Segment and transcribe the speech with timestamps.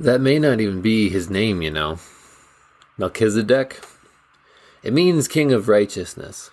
[0.00, 1.98] That may not even be his name, you know.
[2.98, 3.84] Melchizedek.
[4.82, 6.50] It means king of righteousness.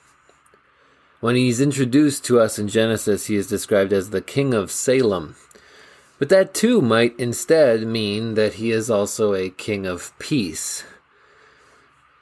[1.20, 5.36] When he's introduced to us in Genesis, he is described as the king of Salem.
[6.18, 10.84] But that too might instead mean that he is also a king of peace.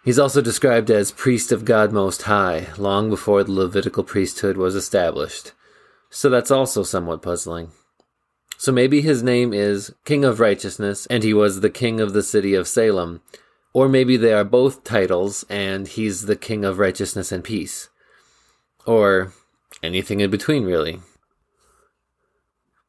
[0.03, 4.75] He's also described as priest of God Most High, long before the Levitical priesthood was
[4.75, 5.51] established.
[6.09, 7.71] So that's also somewhat puzzling.
[8.57, 12.23] So maybe his name is King of Righteousness, and he was the king of the
[12.23, 13.21] city of Salem.
[13.71, 17.89] Or maybe they are both titles, and he's the King of Righteousness and Peace.
[18.87, 19.33] Or
[19.83, 20.99] anything in between, really.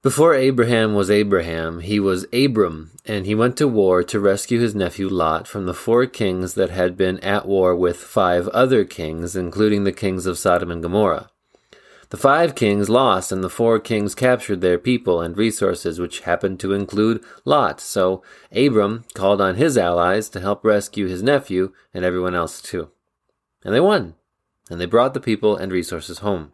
[0.01, 4.75] Before Abraham was Abraham, he was Abram, and he went to war to rescue his
[4.75, 9.37] nephew Lot from the four kings that had been at war with five other kings,
[9.37, 11.29] including the kings of Sodom and Gomorrah.
[12.11, 16.59] The five kings lost, and the four kings captured their people and resources, which happened
[16.61, 17.81] to include Lot.
[17.81, 22.91] So Abram called on his allies to help rescue his nephew and everyone else too.
[23.63, 24.15] And they won,
[24.71, 26.53] and they brought the people and resources home.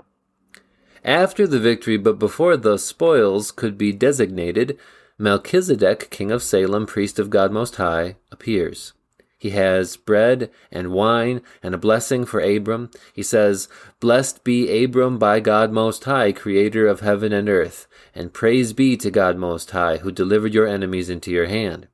[1.05, 4.79] After the victory, but before the spoils could be designated,
[5.19, 8.95] Melchizedek, king of Salem, priest of God Most High, appears.
[9.37, 12.91] He has bread and wine and a blessing for Abram.
[13.13, 13.69] He says,
[14.01, 18.97] Blessed be Abram by God Most High, creator of heaven and earth, and praise be
[18.97, 21.89] to God Most High, who delivered your enemies into your hand.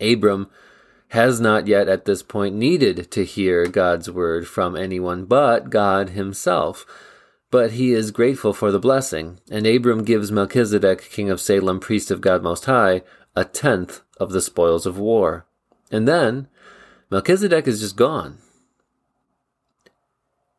[0.00, 0.50] Abram
[1.08, 6.10] has not yet at this point needed to hear God's word from anyone but God
[6.10, 6.86] himself.
[7.50, 12.10] But he is grateful for the blessing, and Abram gives Melchizedek, king of Salem, priest
[12.10, 13.02] of God Most High,
[13.36, 15.46] a tenth of the spoils of war.
[15.92, 16.48] And then
[17.10, 18.38] Melchizedek is just gone.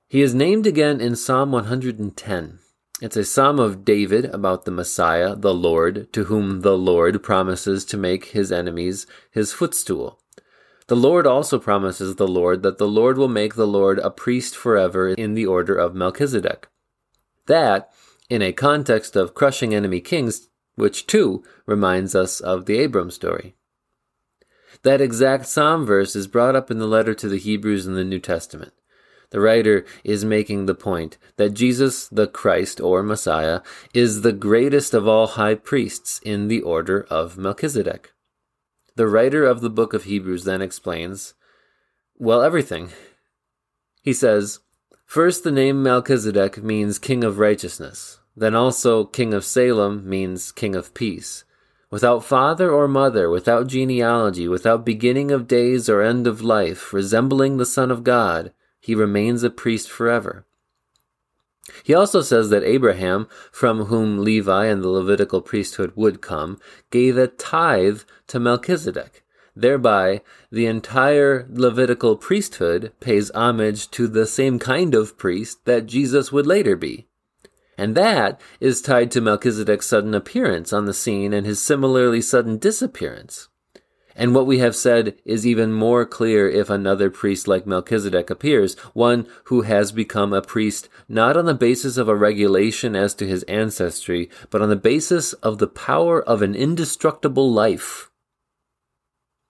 [0.07, 2.59] He is named again in Psalm 110.
[3.01, 7.83] It's a psalm of David about the Messiah, the Lord, to whom the Lord promises
[7.85, 10.19] to make his enemies his footstool.
[10.85, 14.55] The Lord also promises the Lord that the Lord will make the Lord a priest
[14.55, 16.67] forever in the order of Melchizedek.
[17.47, 17.91] That,
[18.29, 23.55] in a context of crushing enemy kings, which too reminds us of the Abram story.
[24.81, 28.03] That exact psalm verse is brought up in the letter to the Hebrews in the
[28.03, 28.73] New Testament.
[29.29, 33.61] The writer is making the point that Jesus, the Christ or Messiah,
[33.93, 38.11] is the greatest of all high priests in the order of Melchizedek.
[38.95, 41.33] The writer of the book of Hebrews then explains,
[42.15, 42.89] well, everything.
[44.03, 44.59] He says,
[45.05, 48.19] First, the name Melchizedek means king of righteousness.
[48.35, 51.43] Then also, king of Salem means king of peace.
[51.93, 57.57] Without father or mother, without genealogy, without beginning of days or end of life, resembling
[57.57, 60.43] the Son of God, he remains a priest forever.
[61.83, 66.59] He also says that Abraham, from whom Levi and the Levitical priesthood would come,
[66.89, 69.23] gave a tithe to Melchizedek.
[69.55, 76.31] Thereby, the entire Levitical priesthood pays homage to the same kind of priest that Jesus
[76.31, 77.05] would later be.
[77.77, 82.57] And that is tied to Melchizedek's sudden appearance on the scene and his similarly sudden
[82.57, 83.49] disappearance.
[84.15, 88.75] And what we have said is even more clear if another priest like Melchizedek appears,
[88.93, 93.27] one who has become a priest not on the basis of a regulation as to
[93.27, 98.11] his ancestry, but on the basis of the power of an indestructible life.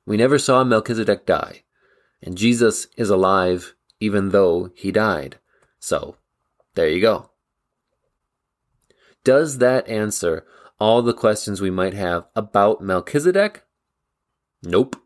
[0.06, 1.64] We never saw Melchizedek die,
[2.22, 5.40] and Jesus is alive even though he died.
[5.80, 6.18] So,
[6.76, 7.33] there you go.
[9.24, 10.46] Does that answer
[10.80, 13.64] all the questions we might have about Melchizedek?
[14.62, 14.98] Nope.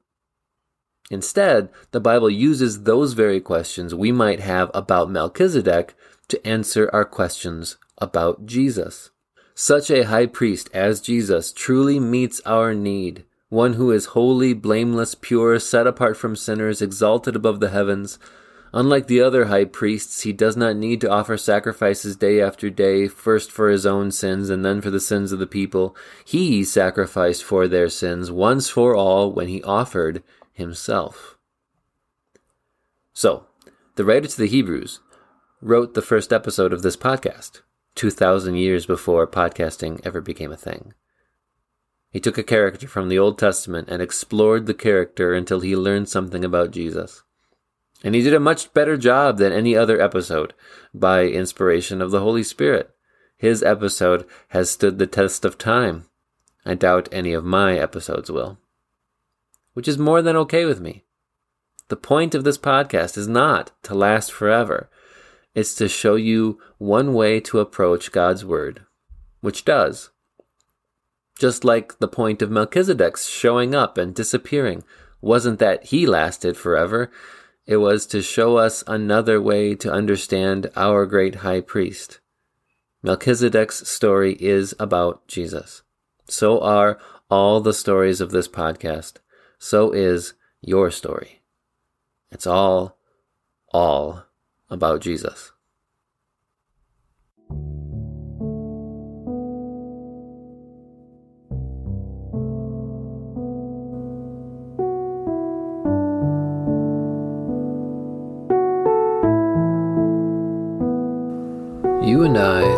[1.10, 5.96] Instead, the Bible uses those very questions we might have about Melchizedek
[6.28, 9.12] to answer our questions about Jesus.
[9.54, 15.16] Such a high priest as Jesus truly meets our need, one who is holy, blameless,
[15.16, 18.20] pure, set apart from sinners, exalted above the heavens,
[18.74, 23.08] Unlike the other high priests, he does not need to offer sacrifices day after day,
[23.08, 25.96] first for his own sins and then for the sins of the people.
[26.26, 30.22] He sacrificed for their sins once for all when he offered
[30.52, 31.38] himself.
[33.14, 33.46] So,
[33.96, 35.00] the writer to the Hebrews
[35.62, 37.62] wrote the first episode of this podcast,
[37.96, 40.94] 2,000 years before podcasting ever became a thing.
[42.12, 46.10] He took a character from the Old Testament and explored the character until he learned
[46.10, 47.24] something about Jesus.
[48.04, 50.54] And he did a much better job than any other episode
[50.94, 52.92] by inspiration of the Holy Spirit.
[53.38, 56.06] His episode has stood the test of time.
[56.66, 58.58] I doubt any of my episodes will.
[59.74, 61.06] Which is more than okay with me.
[61.90, 64.90] The point of this podcast is not to last forever.
[65.56, 68.82] It's to show you one way to approach God's Word,
[69.42, 70.12] which does.
[71.40, 74.84] Just like the point of Melchizedek's showing up and disappearing
[75.22, 77.12] wasn't that he lasted forever,
[77.68, 82.22] it was to show us another way to understand our great high priest.
[83.04, 85.84] Melchizedek's story is about Jesus.
[86.28, 86.98] So are
[87.30, 89.18] all the stories of this podcast.
[89.60, 91.42] So is your story.
[92.32, 92.98] It's all,
[93.74, 94.24] all
[94.70, 95.52] about Jesus.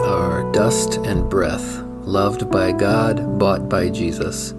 [0.01, 4.53] Are dust and breath, loved by God, bought by Jesus.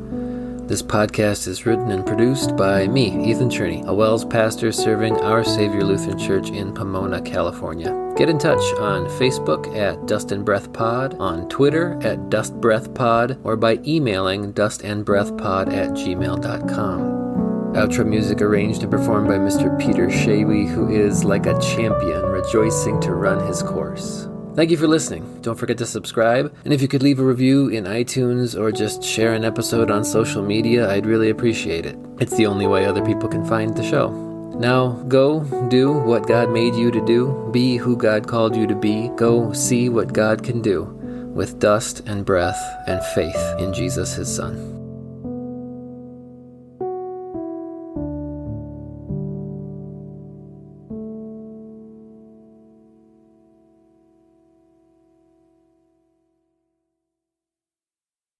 [0.70, 5.42] This podcast is written and produced by me, Ethan Cherney, a WELS pastor serving Our
[5.42, 8.14] Savior Lutheran Church in Pomona, California.
[8.16, 12.94] Get in touch on Facebook at Dust and Breath Pod, on Twitter at Dust Breath
[12.94, 17.00] Pod, or by emailing dustandbreathpod at gmail.com.
[17.74, 19.76] Outro music arranged and performed by Mr.
[19.78, 24.29] Peter Shawy, who is like a champion rejoicing to run his course.
[24.54, 25.40] Thank you for listening.
[25.42, 26.54] Don't forget to subscribe.
[26.64, 30.04] And if you could leave a review in iTunes or just share an episode on
[30.04, 31.96] social media, I'd really appreciate it.
[32.18, 34.10] It's the only way other people can find the show.
[34.58, 37.48] Now, go do what God made you to do.
[37.52, 39.08] Be who God called you to be.
[39.16, 40.84] Go see what God can do
[41.34, 44.79] with dust and breath and faith in Jesus, his Son.